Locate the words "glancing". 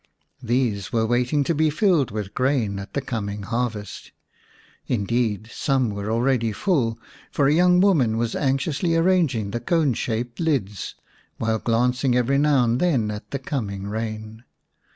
11.59-12.15